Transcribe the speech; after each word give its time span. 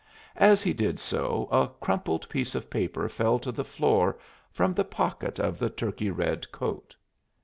As 0.35 0.63
he 0.63 0.73
did 0.73 0.99
so 0.99 1.47
a 1.51 1.67
crumpled 1.79 2.27
piece 2.27 2.55
of 2.55 2.71
paper 2.71 3.07
fell 3.07 3.37
to 3.37 3.51
the 3.51 3.63
floor 3.63 4.17
from 4.49 4.73
the 4.73 4.83
pocket 4.83 5.37
of 5.37 5.59
the 5.59 5.69
turkey 5.69 6.09
red 6.09 6.51
coat. 6.51 6.95